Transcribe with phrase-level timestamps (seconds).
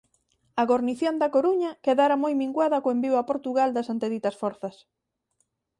[0.61, 4.75] A gornición da Coruña quedara moi minguada co envío a Portugal das anteditas forzas.